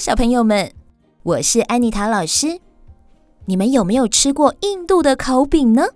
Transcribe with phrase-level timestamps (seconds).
[0.00, 0.72] 小朋友们，
[1.22, 2.58] 我是安妮塔老师。
[3.44, 5.88] 你们有没有吃过印度的烤饼呢？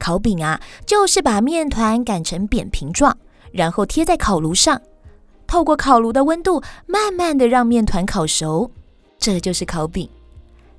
[0.00, 3.16] 烤饼啊，就是把面团擀成扁平状，
[3.52, 4.82] 然后贴在烤炉上，
[5.46, 8.72] 透过烤炉的温度，慢慢的让面团烤熟，
[9.16, 10.10] 这就是烤饼。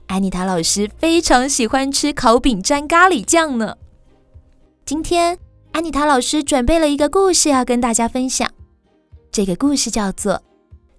[0.07, 3.77] 安妮塔老师非常喜欢吃烤饼沾咖喱酱呢。
[4.85, 5.39] 今天，
[5.71, 8.51] 安妮塔老师准备了一个故事要跟大家分享。
[9.31, 10.33] 这个故事叫做《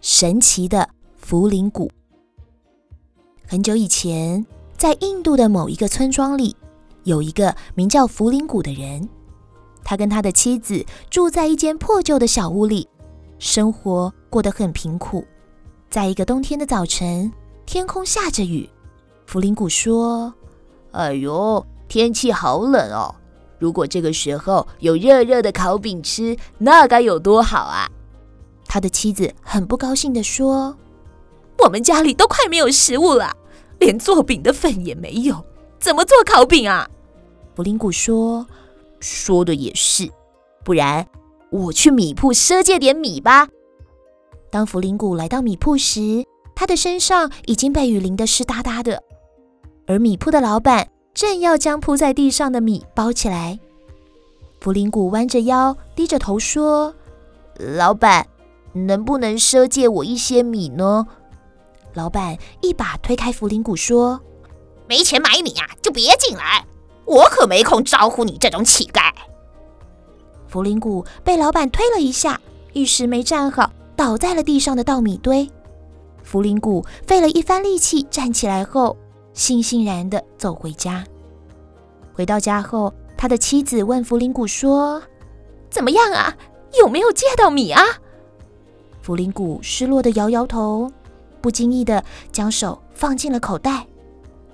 [0.00, 0.88] 神奇的
[1.28, 1.88] 茯苓谷》。
[3.48, 6.54] 很久以前，在印度的某一个村庄里，
[7.02, 9.08] 有一个名叫茯苓谷的人。
[9.82, 12.88] 他跟他的妻子住在一间破旧的小屋里，
[13.40, 15.24] 生活过得很贫苦。
[15.90, 17.32] 在一个冬天的早晨，
[17.64, 18.70] 天空下着雨。
[19.28, 20.32] 茯苓谷说
[20.92, 23.12] ：“哎呦，天气好冷哦！
[23.58, 27.90] 如果这个时候有热热的烤饼吃，那该有多好啊！”
[28.68, 30.76] 他的妻子很不高兴地说
[31.58, 33.36] ：“我们家里都快没有食物了，
[33.78, 35.44] 连做饼的粉也没有，
[35.78, 36.88] 怎么做烤饼啊？”
[37.56, 38.46] 茯苓谷说
[39.00, 40.10] ：“说的也是，
[40.64, 41.06] 不然
[41.50, 43.48] 我去米铺赊借点米吧。”
[44.50, 49.02] 当弗林谷来到米铺时，他的身上已经被雨淋得湿哒哒的，
[49.86, 53.58] 而米铺的老板正要将铺在地上的米包起来。
[54.60, 56.94] 弗林谷弯着腰，低着头说
[57.76, 58.26] ：“老板。”
[58.76, 61.06] 能不能赊借我一些米呢？
[61.96, 64.20] 老板一把推开茯苓谷，说
[64.86, 66.66] ：“没钱买米呀，就别进来，
[67.06, 69.10] 我可没空招呼你这种乞丐。”
[70.52, 72.38] 茯苓谷被老板推了一下，
[72.74, 75.50] 一时没站好，倒在了地上的稻米堆。
[76.22, 78.94] 茯苓谷费了一番力气站起来后，
[79.34, 81.02] 悻悻然地走回家。
[82.12, 85.02] 回到家后，他的妻子问茯苓谷说
[85.70, 86.36] ：“怎么样啊？
[86.78, 87.82] 有没有借到米啊？”
[89.02, 90.90] 茯苓谷失落地摇摇头，
[91.46, 92.02] 不经意的
[92.32, 93.86] 将手放进了口袋。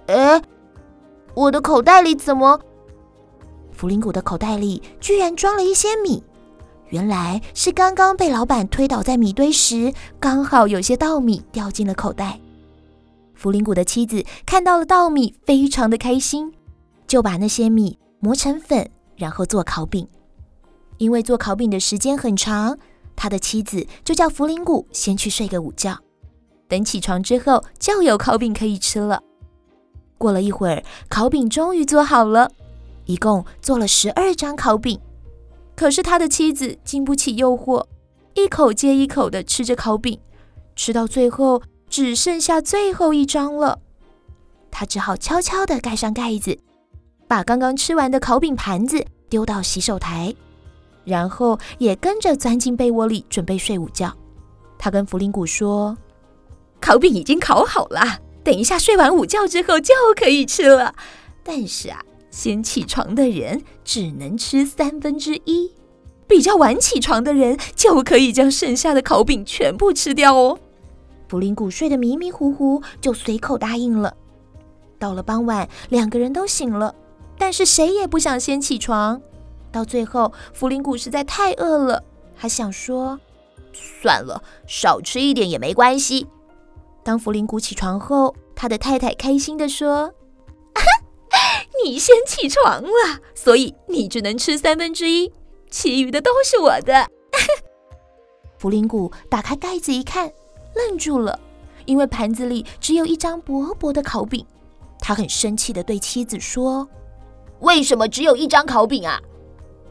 [0.08, 0.42] 哎，
[1.32, 2.60] 我的口袋里怎么？
[3.74, 6.22] 茯苓谷的口袋里居然装了一些米，
[6.90, 12.38] 原来是刚刚被老板推倒在米堆时，刚好有些稻米掉进了口袋。
[13.40, 16.52] 茯苓谷的妻子看到了稻米，非常的开心，
[17.06, 20.06] 就把那些米磨成粉，然后做烤饼。
[20.98, 22.78] 因为做烤饼的时间很长。
[23.16, 25.98] 他的妻子就叫茯苓谷先去睡个午觉，
[26.72, 29.22] 等起床之后就有烤饼可以吃了。
[30.16, 32.50] 过了一会儿，烤饼终于做好了，
[33.04, 34.98] 一共做了十二张烤饼。
[35.76, 37.84] 可是他的妻子经不起诱惑，
[38.32, 40.18] 一口接一口地吃着烤饼，
[40.74, 41.60] 吃到最后
[41.90, 43.78] 只剩下最后一张了。
[44.70, 46.58] 他只好悄悄地盖上盖子，
[47.28, 50.34] 把刚刚吃完的烤饼盘子丢到洗手台。
[51.04, 54.10] 然后也跟着钻进被窝里准备睡午觉。
[54.78, 55.94] 他跟弗林谷说
[56.82, 60.94] ：“烤饼已经烤好了，等一下睡完午觉之后就可以吃了。
[61.44, 65.72] 但是啊，先起床的人只能吃三分之一，
[66.26, 70.58] 比较晚起床的人就可以将剩下的烤饼全部吃掉哦。”
[71.30, 74.14] 茯苓谷睡得迷迷糊糊，就随口答应了。
[74.98, 76.94] 到了傍晚，两个人都醒了，
[77.38, 79.22] 但是谁也不想先起床。
[79.70, 82.04] 到最后，茯苓谷实在太饿了，
[82.34, 83.18] 还想说
[83.72, 86.26] ：“算了，少吃一点也没关系。”
[87.04, 90.12] 当茯苓谷起床后，他的太太开心地说
[90.74, 90.80] ：“啊
[91.84, 95.32] 你先起床了，所以你只能吃三分之一，
[95.68, 97.08] 其余的都是我的。”
[98.60, 100.32] 茯苓谷打开盖子一看，
[100.76, 101.40] 愣住了，
[101.86, 104.46] 因为盘子里只有一张薄薄的烤饼。
[105.00, 106.88] 他很生气地对妻子说
[107.58, 109.20] ：“为什么只有一张烤饼啊？”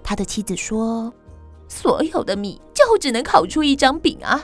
[0.01, 1.11] 他的妻子说
[1.67, 4.41] ：“所有的米就只能烤出一张饼啊！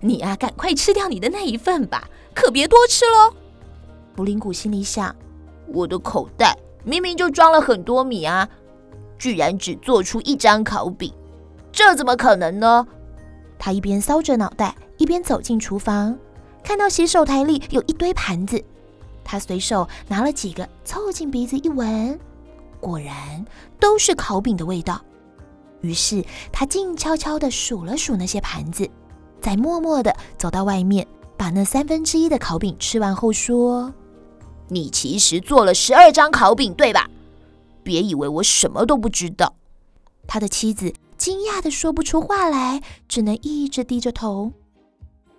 [0.00, 3.34] 你啊，赶快吃掉你的那一份吧，可别多吃喽。”
[4.14, 5.14] 布林谷心里想
[5.72, 8.48] ：“我的口袋明明就装了很多米啊，
[9.18, 11.12] 居然只做出一张烤饼，
[11.72, 12.86] 这怎么可能呢？”
[13.58, 16.18] 他一边搔着脑袋，一边走进厨房，
[16.64, 18.62] 看到洗手台里有一堆盘子，
[19.24, 22.18] 他随手拿了几个，凑近鼻子一闻。
[22.80, 23.46] 果然
[23.78, 25.00] 都是烤饼的味道，
[25.80, 28.90] 于是他静悄悄地数了数那些盘子，
[29.42, 31.06] 再默默地走到外面，
[31.36, 33.92] 把那三分之一的烤饼吃完后说
[34.70, 37.10] ：“你其实做了十二张烤饼，对吧？
[37.82, 39.54] 别以为我什么都不知道。”
[40.28, 44.52] 他的妻子惊讶地说不出话来，只能一直低着头。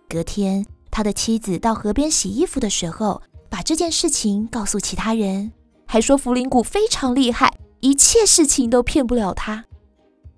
[0.09, 5.53] 隔天，他的妻子到河边洗衣服的时候，把这件事情告诉其他人。
[5.85, 9.65] 还说茯苓谷非常厉害，一切事情都骗不了他。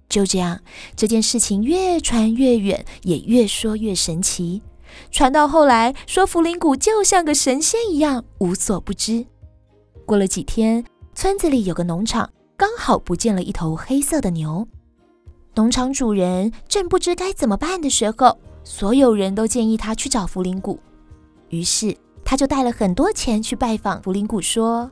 [0.07, 0.59] 就这样，
[0.95, 4.61] 这件事情越传越远，也越说越神奇。
[5.11, 9.25] 传到后来，说福临谷就像个神仙一样，无所不知。
[10.05, 14.67] 过了几天，村子里有个农场，刚好不见了一头黑色的牛。
[15.55, 20.79] 农场主人正不知该怎么办的时候，所有人都建议他去找福临谷。
[21.49, 24.89] 于是，他就带了很多钱去拜访福临谷，说：“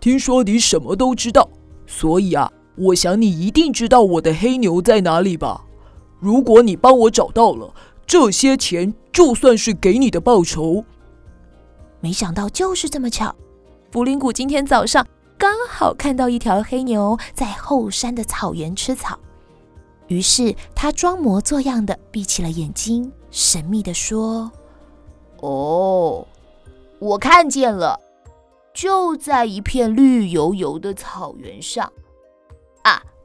[0.00, 1.48] 听说你什么都知道，
[1.86, 5.64] 所以啊，我想你一定知道我的黑牛在哪里吧？
[6.20, 7.74] 如果你帮我找到了，
[8.06, 10.84] 这些钱就算是给你的报酬。”
[12.00, 13.34] 没想到就是这么巧，
[13.90, 19.18] 福临谷今天早上刚好看到一条黑牛在后山的草原吃草，
[20.06, 24.50] 于是他装模作样的闭起了眼睛，神秘的说。
[25.40, 26.26] 哦，
[27.00, 27.98] 我看见了，
[28.72, 31.92] 就在一片绿油油的草原上。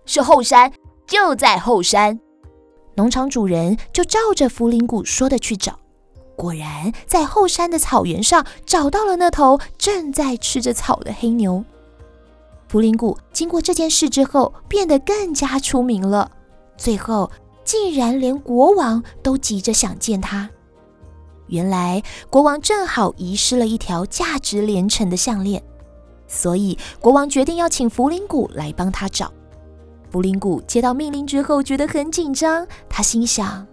[0.06, 0.72] 是后山，
[1.08, 2.20] 就在后山。
[2.96, 5.80] 农场主人就照着福临谷说的去找，
[6.36, 11.64] 果然在后山的草原上找到了那头正在吃着草的黑牛。
[12.68, 16.32] 福临谷经过这件事之后，变得更加出名了，
[16.78, 17.32] 最后
[17.64, 20.50] 竟然连国王都急着想见他。
[21.48, 25.64] 原来国王正好遗失了一条价值连城的项链，
[26.28, 29.32] 所以国王决定要请福临谷来帮他找。
[30.14, 32.68] 福临谷接到命令之后，觉得很紧张。
[32.88, 33.66] 他心想：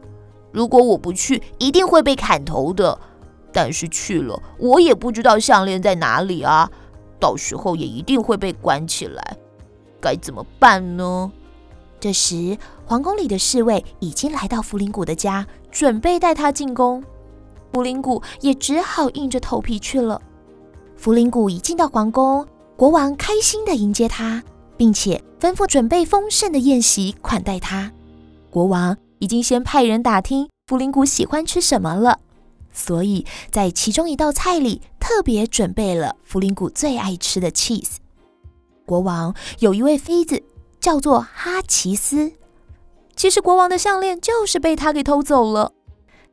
[0.51, 2.99] 如果我不去，一定会被砍头的；
[3.53, 6.71] 但是去了，我也不知道项链在哪里啊，
[7.21, 9.37] 到时候也一定会被关起来。
[10.01, 11.31] 该怎么办呢？
[12.01, 17.05] 这时，皇宫里的侍卫已经来到福临谷的家，准备带他进宫。
[17.71, 20.19] 福临谷也只好硬着头皮去了。
[20.97, 22.47] 福临谷一进到皇宫，
[22.77, 24.43] 国王开心地迎接他，
[24.81, 27.93] 并且吩咐准备丰盛的宴席款待他。
[28.49, 32.19] 国王已经先派人打听福临谷喜欢吃什么了，
[32.73, 37.97] 所以在其中一道菜里特别准备了福临谷最爱吃的 cheese。
[38.87, 40.43] 国王有一位妃子
[40.81, 42.33] 叫做哈奇斯，
[43.15, 45.75] 其实国王的项链就是被他给偷走了。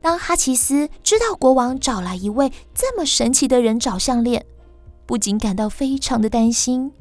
[0.00, 4.46] 当哈奇斯知道国王找来一位这么神奇的人找项链，
[5.04, 6.92] 不仅感到非常的担心，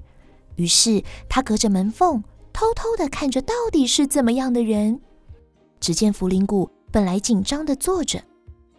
[0.58, 5.00] 于是他隔着门缝偷偷的看着到底是怎么样的人。
[5.80, 8.24] 只见福临谷本来紧张的坐着，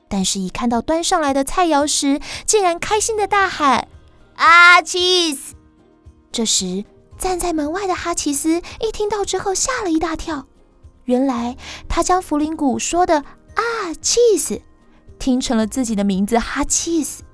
[0.08, 3.88] 但是一看到端上来的菜肴时，竟然开心的大喊
[4.36, 5.52] ：“啊，cheese！”
[6.30, 6.84] 这时
[7.16, 10.46] 站在门外的哈奇斯一听到之后吓了一大跳，
[11.04, 11.56] 原来
[11.88, 13.24] 他将福临谷说的。
[13.54, 14.60] 啊，cheese，
[15.18, 17.24] 听成了自己的名字哈气死，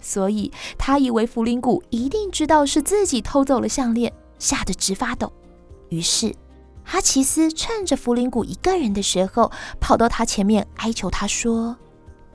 [0.00, 5.32] 所以他以为弗林谷一定知道是自己偷走了项链，吓得直发抖。
[5.88, 6.34] 于是
[6.84, 9.50] 哈奇斯趁着弗林谷一个人的时候，
[9.80, 11.76] 跑到他前面哀求他说：“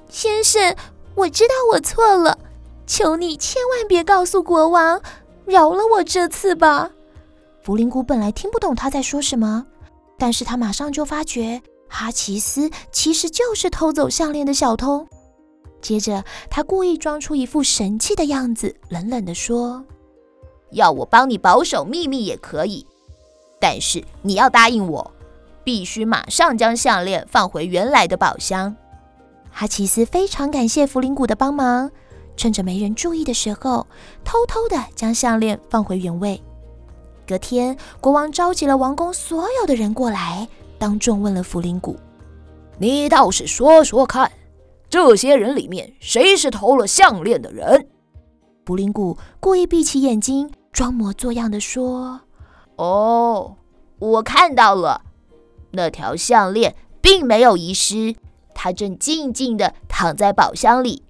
[0.10, 0.76] 先生，
[1.16, 2.38] 我知道我错了，
[2.86, 5.02] 求你千万别告诉国王，
[5.46, 6.92] 饶了我这次吧。”
[7.64, 9.66] 弗林谷本来听不懂他在说什么，
[10.18, 11.62] 但是他马上就发觉。
[11.88, 15.08] 哈奇斯其实就是偷走项链的小偷。
[15.86, 19.86] 接着，他故意装出一副神气的样子，冷冷地说
[20.74, 22.88] ：“要我帮你保守秘密也可以，
[23.62, 25.12] 但是你要答应我，
[25.64, 28.76] 必须马上将项链放回原来的宝箱。”
[29.54, 31.92] 哈奇斯非常感谢弗林谷的帮忙，
[32.36, 33.86] 趁着没人注意的时候，
[34.24, 36.42] 偷偷地将项链放回原位。
[37.28, 40.48] 隔天，国王召集了王宫所有的人过来。
[40.80, 41.96] 当众问了弗林谷
[42.80, 44.32] ：“你倒是说说看，
[44.96, 47.90] 这些人里面谁是偷了项链的人？”
[48.64, 52.22] 布林谷故意闭起眼睛，装模作样的说
[52.78, 53.58] ：“哦，
[54.00, 55.02] 我看到了，
[55.72, 58.16] 那条项链并没有遗失，
[58.54, 61.04] 它正静静的躺在宝箱里。”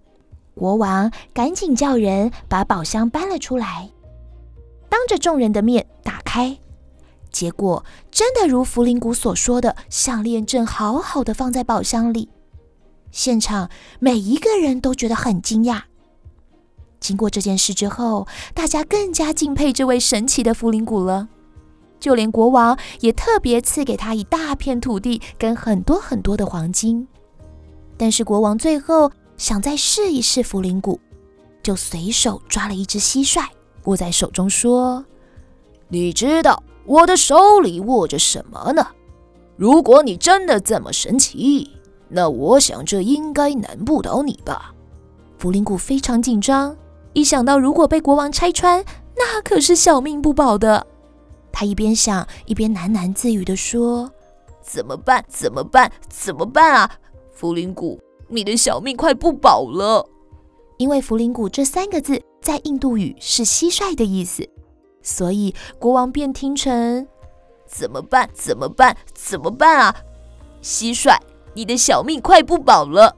[0.57, 3.91] 国王赶紧叫人把宝箱搬了出来，
[4.89, 6.57] 当着众人的面打开。
[7.31, 12.29] 结果真的如福林谷所说的，项链正好好的放在宝箱里。
[13.15, 13.69] 现场
[13.99, 15.83] 每一个人都觉得很惊讶。
[16.99, 21.29] 经过这件事之后，大家更加敬佩这位神奇的福临谷了。
[21.97, 27.07] 就连国王也特别赐给他一大片土地跟很多很多的黄金。
[27.95, 30.99] 但是国王最后想再试一试福临谷，
[31.63, 33.45] 就随手抓了一只蟋蟀，
[33.85, 35.05] 握在手中说
[35.87, 38.85] ：“你知道。”我的手里握着什么呢？
[39.55, 41.71] 如果你真的这么神奇，
[42.09, 44.73] 那我想这应该难不倒你吧。
[45.37, 46.75] 福临谷非常紧张，
[47.13, 48.83] 一想到如果被国王拆穿，
[49.15, 50.85] 那可是小命不保的。
[51.51, 54.11] 他一边想，一边喃喃自语地说
[54.61, 55.23] ：“怎么办？
[55.27, 55.91] 怎么办？
[56.09, 56.91] 怎么办啊？
[57.31, 60.07] 福临谷，你的小命快不保了。
[60.77, 64.47] 因为福林谷这三个字在印度语是蟋蟀的意思，
[65.01, 67.07] 所以国王便听成
[67.65, 68.29] 怎么办？
[68.33, 68.97] 怎么办？
[69.13, 69.95] 怎么办啊？
[70.61, 71.17] 蟋蟀，
[71.55, 73.15] 你的小命快不保了。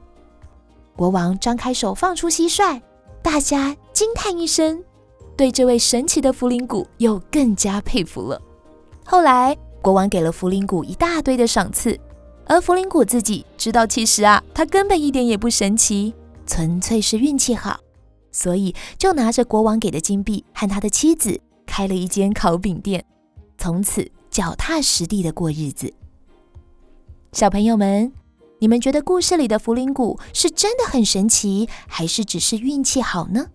[0.96, 2.80] 国王张开手放出蟋蟀，
[3.22, 4.82] 大家惊叹一声，
[5.36, 8.40] 对这位神奇的福林谷又更加佩服了。
[9.04, 11.98] 后来，国王给了福林谷一大堆的赏赐，
[12.46, 16.14] 而福林谷自己知道，其实啊，他根本一点也不神奇。
[16.46, 17.78] 纯粹是运气好，
[18.32, 23.04] 所以就拿着国王给的金币和他的妻子开了一间烤饼店，
[23.58, 25.92] 从此脚踏实地的过日子。
[27.32, 28.10] 小朋友们，
[28.60, 33.46] 你们觉得故事里的福林谷是真的很神奇，还是只是运气好呢？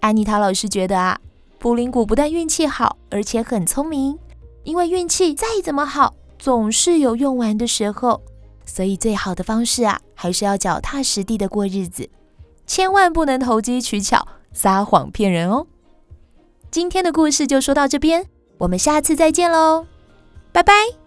[0.00, 1.18] 安妮塔老师觉得啊，
[1.60, 4.18] 福林谷不但运气好，而且很聪明，
[4.62, 8.22] 因为运气再怎么好，总是有用完的时候。
[8.66, 12.08] 所以，最好的方式啊，还是要脚踏实地的过日子，
[12.66, 15.66] 千万不能投机取巧、撒谎骗人哦。
[16.70, 18.26] 今天的故事就说到这边，
[18.56, 19.86] 我们下次再见喽，
[20.50, 21.03] 拜拜。